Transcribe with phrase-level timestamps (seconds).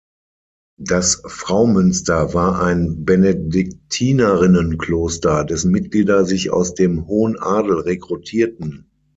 [0.79, 8.89] Das Fraumünster war ein Benediktinerinnenkloster, dessen Mitglieder sich aus dem hohen Adel rekrutierten.